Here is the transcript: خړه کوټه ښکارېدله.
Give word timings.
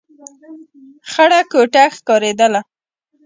خړه 1.11 1.41
کوټه 1.51 1.83
ښکارېدله. 1.95 2.61